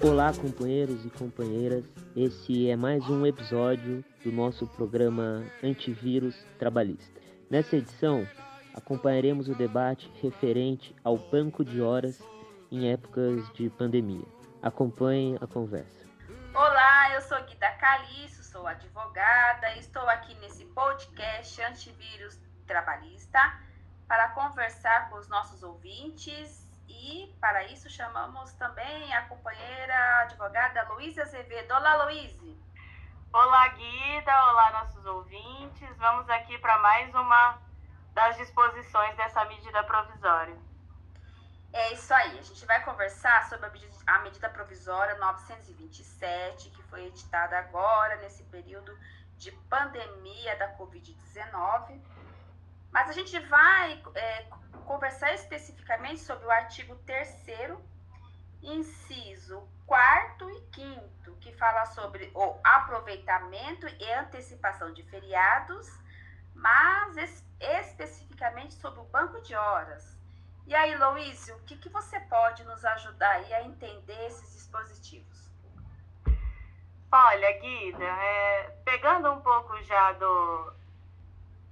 [0.00, 1.84] Olá, companheiros e companheiras.
[2.14, 7.20] Esse é mais um episódio do nosso programa Antivírus Trabalhista.
[7.50, 8.24] Nessa edição,
[8.72, 12.22] acompanharemos o debate referente ao banco de horas
[12.70, 14.24] em épocas de pandemia.
[14.62, 16.06] Acompanhem a conversa.
[16.54, 22.38] Olá, eu sou Guida Caliço, sou advogada e estou aqui nesse podcast Antivírus
[22.68, 23.40] Trabalhista
[24.06, 26.67] para conversar com os nossos ouvintes
[27.00, 31.72] e para isso chamamos também a companheira advogada Luísa Azevedo.
[31.72, 32.38] Olá, Luísa.
[33.32, 34.44] Olá, Guida.
[34.50, 35.96] Olá, nossos ouvintes.
[35.96, 37.58] Vamos aqui para mais uma
[38.14, 40.56] das disposições dessa medida provisória.
[41.72, 42.38] É isso aí.
[42.38, 43.70] A gente vai conversar sobre
[44.06, 48.98] a medida provisória 927, que foi editada agora, nesse período
[49.36, 52.00] de pandemia da Covid-19.
[52.98, 54.46] Mas a gente vai é,
[54.84, 57.78] conversar especificamente sobre o artigo 3
[58.60, 65.88] inciso 4 e 5 que fala sobre o aproveitamento e antecipação de feriados,
[66.56, 70.18] mas es especificamente sobre o banco de horas.
[70.66, 75.48] E aí, Louise, o que, que você pode nos ajudar aí a entender esses dispositivos?
[77.12, 80.77] Olha, Guida, é, pegando um pouco já do,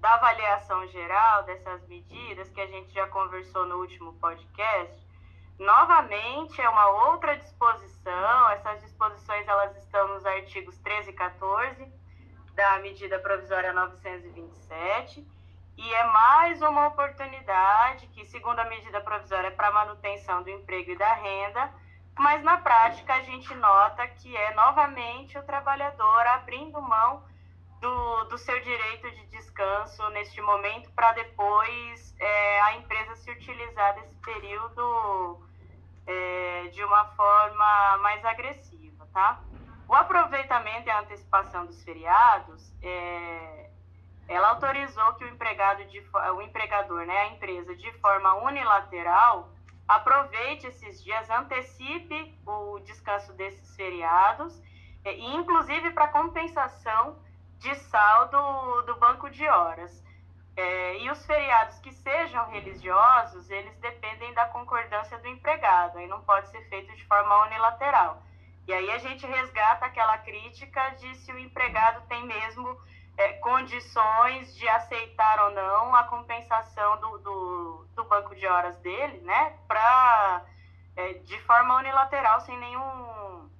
[0.00, 5.06] da avaliação geral dessas medidas que a gente já conversou no último podcast,
[5.58, 11.92] novamente é uma outra disposição, essas disposições elas estão nos artigos 13 e 14
[12.54, 15.26] da medida provisória 927,
[15.76, 20.92] e é mais uma oportunidade que, segundo a medida provisória, é para manutenção do emprego
[20.92, 21.70] e da renda,
[22.18, 27.22] mas na prática a gente nota que é novamente o trabalhador abrindo mão
[27.86, 33.94] do, do seu direito de descanso neste momento para depois é, a empresa se utilizar
[33.94, 35.40] desse período
[36.06, 39.40] é, de uma forma mais agressiva, tá?
[39.88, 43.70] O aproveitamento e a antecipação dos feriados, é,
[44.26, 46.00] ela autorizou que o empregado, de,
[46.34, 49.52] o empregador, né, a empresa, de forma unilateral,
[49.86, 54.60] aproveite esses dias, antecipe o descanso desses feriados,
[55.04, 57.24] e inclusive para compensação
[57.58, 60.04] de saldo do banco de horas.
[60.56, 66.22] É, e os feriados que sejam religiosos, eles dependem da concordância do empregado, aí não
[66.22, 68.22] pode ser feito de forma unilateral.
[68.66, 72.76] E aí a gente resgata aquela crítica de se o empregado tem mesmo
[73.18, 79.20] é, condições de aceitar ou não a compensação do, do, do banco de horas dele,
[79.20, 80.42] né, pra,
[80.96, 83.50] é, de forma unilateral, sem nenhum.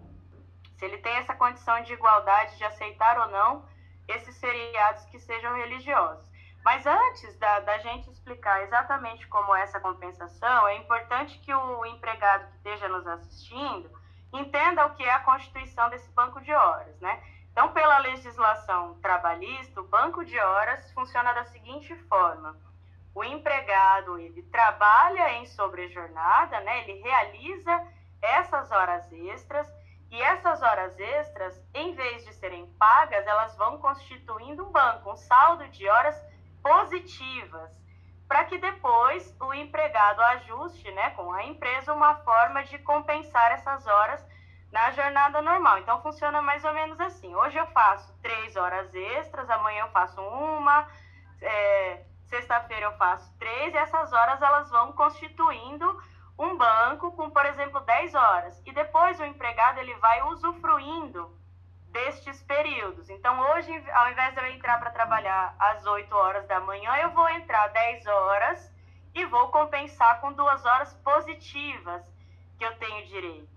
[0.79, 3.76] Se ele tem essa condição de igualdade de aceitar ou não
[4.09, 6.25] esses feriados que sejam religiosos.
[6.65, 11.87] Mas antes da, da gente explicar exatamente como é essa compensação, é importante que o
[11.87, 13.89] empregado que esteja nos assistindo
[14.33, 17.23] entenda o que é a constituição desse banco de horas, né?
[17.53, 22.57] Então, pela legislação trabalhista, o banco de horas funciona da seguinte forma:
[23.15, 26.81] o empregado ele trabalha em sobrejornada, né?
[26.81, 27.87] Ele realiza
[28.21, 29.67] essas horas extras
[30.11, 35.17] e essas horas extras, em vez de serem pagas, elas vão constituindo um banco, um
[35.17, 36.17] saldo de horas
[36.63, 37.71] positivas,
[38.29, 43.87] para que depois o empregado ajuste né, com a empresa uma forma de compensar essas
[43.87, 44.25] horas
[44.73, 45.79] na jornada normal.
[45.79, 47.35] Então funciona mais ou menos assim.
[47.35, 50.89] Hoje eu faço três horas extras, amanhã eu faço uma,
[51.41, 56.01] é, sexta-feira eu faço três, e essas horas elas vão constituindo
[56.39, 58.63] um banco com, por exemplo, 10 horas.
[58.67, 61.35] E depois o empregado ele vai usufruindo
[61.91, 63.09] destes períodos.
[63.09, 67.11] Então, hoje, ao invés de eu entrar para trabalhar às 8 horas da manhã, eu
[67.11, 68.73] vou entrar 10 horas
[69.15, 72.07] e vou compensar com duas horas positivas
[72.59, 73.49] que eu tenho direito.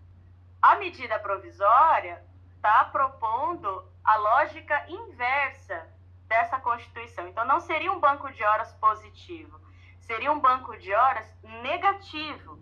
[0.61, 2.23] A medida provisória
[2.55, 5.85] está propondo a lógica inversa
[6.27, 7.27] dessa Constituição.
[7.27, 9.59] Então, não seria um banco de horas positivo,
[9.99, 12.57] seria um banco de horas negativo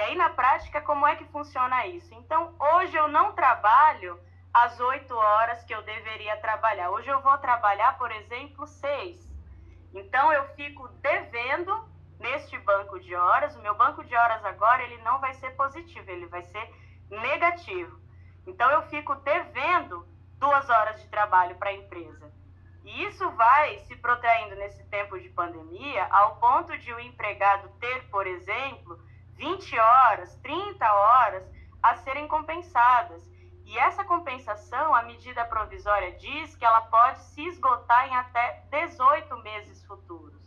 [0.00, 2.14] e aí, na prática, como é que funciona isso?
[2.14, 4.18] Então, hoje eu não trabalho
[4.50, 6.88] as oito horas que eu deveria trabalhar.
[6.88, 9.30] Hoje eu vou trabalhar, por exemplo, seis.
[9.92, 11.86] Então, eu fico devendo
[12.18, 13.54] neste banco de horas.
[13.54, 16.74] O meu banco de horas agora, ele não vai ser positivo, ele vai ser
[17.10, 18.00] negativo.
[18.46, 20.08] Então, eu fico devendo
[20.38, 22.32] duas horas de trabalho para a empresa.
[22.86, 28.08] E isso vai se protraindo nesse tempo de pandemia, ao ponto de o empregado ter,
[28.08, 28.98] por exemplo,
[29.40, 31.50] 20 horas, 30 horas
[31.82, 33.26] a serem compensadas.
[33.64, 39.34] E essa compensação, a medida provisória diz que ela pode se esgotar em até 18
[39.38, 40.38] meses futuros.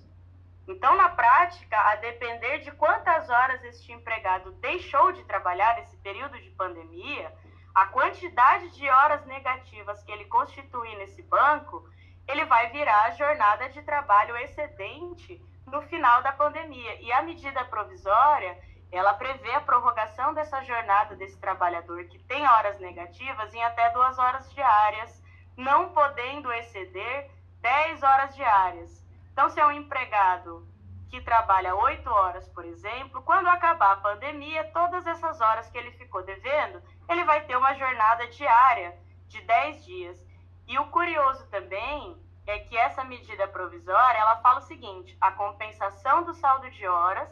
[0.67, 6.39] Então, na prática, a depender de quantas horas este empregado deixou de trabalhar nesse período
[6.39, 7.33] de pandemia,
[7.73, 11.89] a quantidade de horas negativas que ele constitui nesse banco,
[12.27, 17.01] ele vai virar a jornada de trabalho excedente no final da pandemia.
[17.01, 18.55] E a medida provisória,
[18.95, 24.19] ela prevê a prorrogação dessa jornada desse trabalhador que tem horas negativas em até duas
[24.19, 25.21] horas diárias,
[25.57, 29.03] não podendo exceder 10 horas diárias.
[29.31, 30.67] Então, se é um empregado
[31.09, 35.91] que trabalha oito horas, por exemplo, quando acabar a pandemia, todas essas horas que ele
[35.91, 38.95] ficou devendo, ele vai ter uma jornada diária
[39.27, 40.23] de 10 dias.
[40.67, 46.23] E o curioso também é que essa medida provisória, ela fala o seguinte: a compensação
[46.23, 47.29] do saldo de horas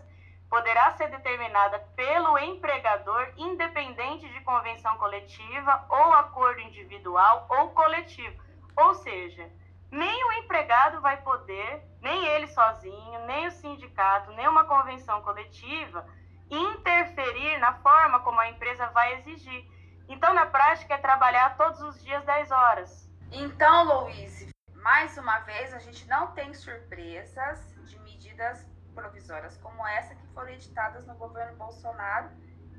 [0.52, 8.44] poderá ser determinada pelo empregador independente de convenção coletiva ou acordo individual ou coletivo.
[8.76, 9.50] Ou seja,
[9.90, 16.06] nem o empregado vai poder, nem ele sozinho, nem o sindicato, nem uma convenção coletiva,
[16.50, 19.66] interferir na forma como a empresa vai exigir.
[20.10, 23.10] Então, na prática, é trabalhar todos os dias 10 horas.
[23.32, 30.16] Então, Louise, mais uma vez, a gente não tem surpresas de medidas provisórias como essa
[30.16, 32.30] que foram editadas no governo Bolsonaro,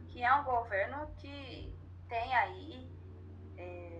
[0.09, 1.77] que é um governo que
[2.09, 2.91] tem aí.
[3.57, 3.93] É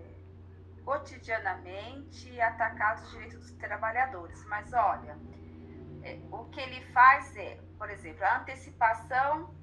[0.85, 4.45] cotidianamente atacar os direitos dos trabalhadores.
[4.47, 5.17] Mas olha,
[6.03, 9.55] é, o que ele faz é, por exemplo, a antecipação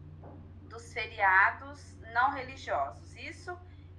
[0.69, 3.15] dos feriados não religiosos.
[3.15, 3.57] Isso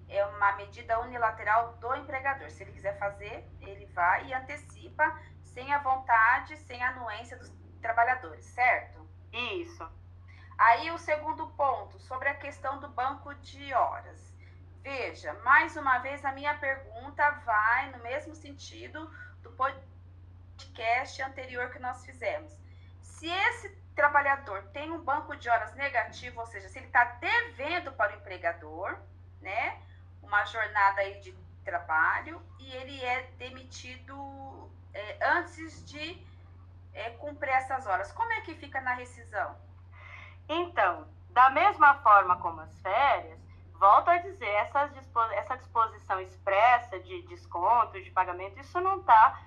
[0.08, 2.50] é uma medida unilateral do empregador.
[2.50, 7.50] Se ele quiser fazer, ele vai e antecipa sem a vontade, sem a anuência dos
[7.81, 9.09] trabalhadores, certo?
[9.32, 9.88] Isso.
[10.59, 14.31] Aí o segundo ponto, sobre a questão do banco de horas.
[14.82, 19.11] Veja, mais uma vez a minha pergunta vai no mesmo sentido
[19.43, 22.53] do podcast anterior que nós fizemos.
[23.00, 27.93] Se esse trabalhador tem um banco de horas negativo, ou seja, se ele está devendo
[27.93, 28.99] para o empregador,
[29.41, 29.79] né,
[30.23, 31.32] uma jornada aí de
[31.65, 36.15] trabalho e ele é demitido é, antes de
[36.94, 39.56] é, cumprir essas horas, como é que fica na rescisão?
[40.48, 43.38] Então, da mesma forma como as férias,
[43.78, 44.90] volto a dizer, essa,
[45.32, 49.40] essa disposição expressa de desconto, de pagamento, isso não está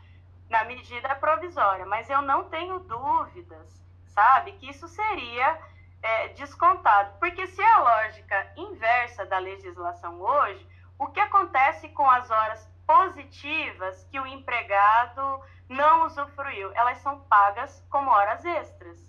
[0.49, 5.59] na medida provisória, mas eu não tenho dúvidas, sabe, que isso seria
[6.01, 7.17] é, descontado.
[7.19, 10.67] Porque se é a lógica inversa da legislação hoje,
[10.99, 16.71] o que acontece com as horas positivas que o empregado não usufruiu?
[16.73, 18.99] Elas são pagas como horas extras.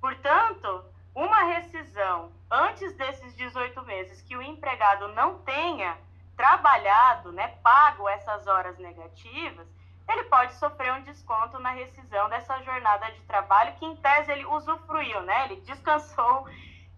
[0.00, 0.84] Portanto,
[1.14, 5.96] uma rescisão antes desses 18 meses que o empregado não tenha
[6.36, 9.66] trabalhado, né, pago essas horas negativas,
[10.08, 14.46] ele pode sofrer um desconto na rescisão dessa jornada de trabalho que em tese ele
[14.46, 15.46] usufruiu, né?
[15.46, 16.46] Ele descansou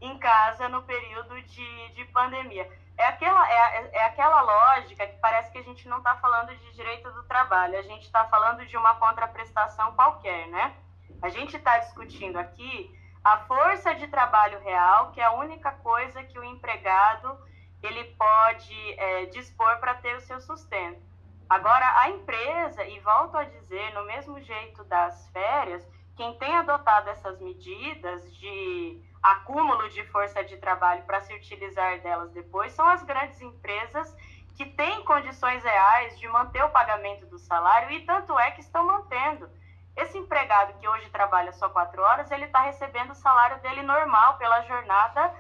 [0.01, 2.71] em casa no período de, de pandemia.
[2.99, 6.73] É aquela, é, é aquela lógica que parece que a gente não está falando de
[6.73, 10.75] direito do trabalho, a gente está falando de uma contraprestação qualquer, né?
[11.23, 12.93] A gente está discutindo aqui
[13.25, 17.39] a força de trabalho real, que é a única coisa que o empregado
[17.83, 21.01] ele pode é, dispor para ter o seu sustento.
[21.49, 25.87] Agora, a empresa, e volto a dizer, no mesmo jeito das férias,
[26.19, 32.33] quem tem adotado essas medidas de acúmulo de força de trabalho para se utilizar delas
[32.33, 34.13] depois são as grandes empresas
[34.57, 38.85] que têm condições reais de manter o pagamento do salário e tanto é que estão
[38.85, 39.49] mantendo.
[39.97, 44.37] Esse empregado que hoje trabalha só quatro horas, ele está recebendo o salário dele normal
[44.39, 45.33] pela jornada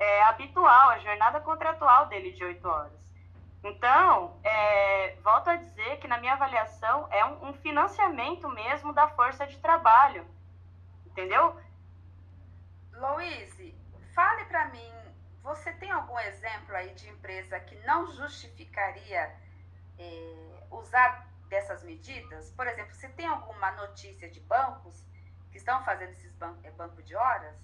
[0.00, 2.92] é, habitual, a jornada contratual dele de oito horas.
[3.64, 9.08] Então, é, volto a dizer que na minha avaliação é um, um financiamento mesmo da
[9.08, 10.26] força de trabalho,
[11.06, 11.58] entendeu?
[12.92, 13.74] Louise,
[14.14, 14.92] fale para mim,
[15.42, 19.34] você tem algum exemplo aí de empresa que não justificaria
[19.98, 22.50] é, usar dessas medidas?
[22.50, 25.06] Por exemplo, você tem alguma notícia de bancos
[25.50, 27.56] que estão fazendo esses ban eh, banco de horas?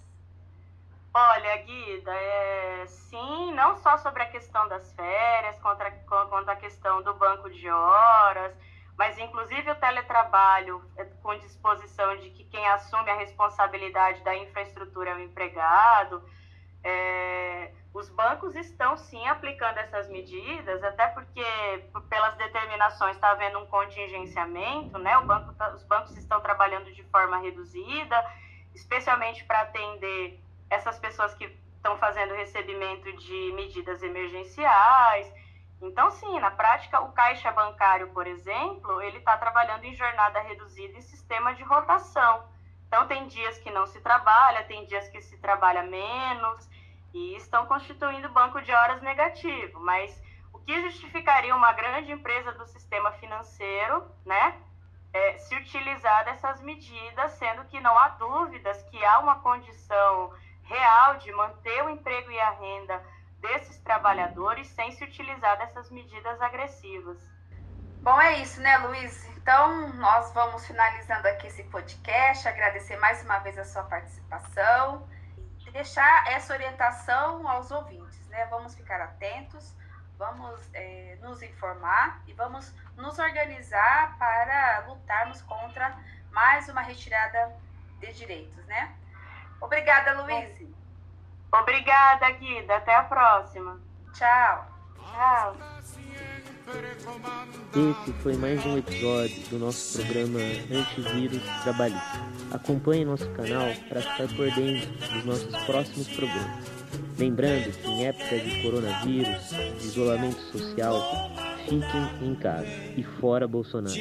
[1.13, 7.03] Olha, Guida, é, sim, não só sobre a questão das férias, contra, quanto a questão
[7.03, 8.55] do banco de horas,
[8.97, 15.11] mas inclusive o teletrabalho é, com disposição de que quem assume a responsabilidade da infraestrutura
[15.11, 16.23] é o empregado.
[16.85, 21.45] É, os bancos estão sim aplicando essas medidas, até porque
[22.09, 25.21] pelas determinações está havendo um contingenciamento, né?
[25.23, 28.25] Banco, tá, os bancos estão trabalhando de forma reduzida,
[28.73, 30.41] especialmente para atender
[30.71, 31.45] essas pessoas que
[31.77, 35.31] estão fazendo recebimento de medidas emergenciais.
[35.83, 40.97] Então, sim, na prática, o caixa bancário, por exemplo, ele está trabalhando em jornada reduzida
[40.97, 42.45] em sistema de rotação.
[42.87, 46.69] Então, tem dias que não se trabalha, tem dias que se trabalha menos,
[47.15, 49.81] e estão constituindo banco de horas negativo.
[49.81, 50.23] Mas
[50.53, 54.61] o que justificaria uma grande empresa do sistema financeiro, né?
[55.13, 60.33] É, se utilizar dessas medidas, sendo que não há dúvidas que há uma condição
[60.71, 63.03] real de manter o emprego e a renda
[63.41, 67.19] desses trabalhadores sem se utilizar dessas medidas agressivas.
[68.03, 69.27] Bom, é isso, né, Luiz?
[69.37, 75.09] Então, nós vamos finalizando aqui esse podcast, agradecer mais uma vez a sua participação
[75.67, 78.47] e deixar essa orientação aos ouvintes, né?
[78.47, 79.75] Vamos ficar atentos,
[80.17, 85.99] vamos é, nos informar e vamos nos organizar para lutarmos contra
[86.31, 87.55] mais uma retirada
[87.99, 88.95] de direitos, né?
[89.61, 90.61] Obrigada, Luiz.
[91.53, 92.77] Obrigada, Guida.
[92.77, 93.81] Até a próxima.
[94.13, 94.67] Tchau.
[95.13, 95.57] Tchau.
[97.75, 100.39] Esse foi mais um episódio do nosso programa
[100.71, 102.21] Antivírus Trabalhista.
[102.53, 106.65] Acompanhe nosso canal para ficar por dentro dos nossos próximos programas.
[107.19, 111.03] Lembrando que em época de coronavírus, de isolamento social,
[111.65, 113.95] fiquem em casa e fora Bolsonaro.